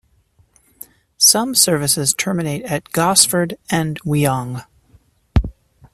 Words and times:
Some 1.19 1.53
services 1.53 2.15
terminate 2.15 2.63
at 2.63 2.91
Gosford 2.91 3.55
and 3.69 4.01
Wyong. 4.01 4.63